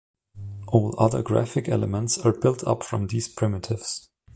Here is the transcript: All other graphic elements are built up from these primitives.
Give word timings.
All 0.69 0.95
other 0.99 1.21
graphic 1.21 1.69
elements 1.69 2.17
are 2.17 2.31
built 2.33 2.63
up 2.65 2.83
from 2.83 3.05
these 3.05 3.27
primitives. 3.27 4.09